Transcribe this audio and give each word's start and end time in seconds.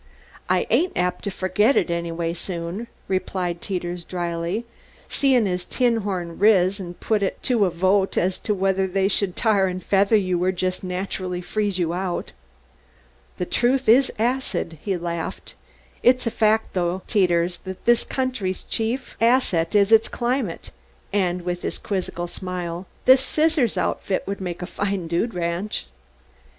"I 0.49 0.65
ain't 0.71 0.93
apt 0.95 1.25
to 1.25 1.29
fergit 1.29 1.75
it 1.77 1.91
anyways 1.91 2.39
soon," 2.39 2.87
replied 3.07 3.61
Teeters, 3.61 4.03
dryly, 4.03 4.65
"seein' 5.07 5.45
as 5.45 5.63
'Tinhorn' 5.63 6.39
riz 6.39 6.79
and 6.79 6.99
put 6.99 7.21
it 7.21 7.43
to 7.43 7.65
a 7.65 7.69
vote 7.69 8.17
as 8.17 8.39
to 8.39 8.55
whether 8.55 8.87
they 8.87 9.07
should 9.07 9.35
tar 9.35 9.67
and 9.67 9.83
feather 9.83 10.15
you 10.15 10.43
or 10.43 10.51
jest 10.51 10.83
naturally 10.83 11.39
freeze 11.39 11.77
you 11.77 11.93
out." 11.93 12.31
"The 13.37 13.45
truth 13.45 13.87
is 13.87 14.11
acid," 14.17 14.79
he 14.81 14.97
laughed. 14.97 15.53
"It's 16.01 16.25
a 16.25 16.31
fact 16.31 16.73
though, 16.73 17.03
Teeters, 17.05 17.57
that 17.59 17.85
this 17.85 18.03
country's 18.03 18.63
chief 18.63 19.15
asset 19.21 19.75
is 19.75 19.91
its 19.91 20.07
climate, 20.07 20.71
and," 21.13 21.43
with 21.43 21.61
his 21.61 21.77
quizzical 21.77 22.25
smile, 22.25 22.87
"this 23.05 23.21
Scissor 23.21 23.67
Outfit 23.79 24.23
would 24.25 24.41
make 24.41 24.63
a 24.63 24.65
fine 24.65 25.07
dude 25.07 25.35
ranch." 25.35 25.85